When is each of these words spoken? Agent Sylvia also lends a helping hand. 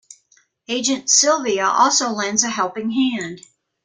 Agent 0.67 1.11
Sylvia 1.11 1.67
also 1.67 2.09
lends 2.09 2.43
a 2.43 2.49
helping 2.49 2.89
hand. 2.89 3.41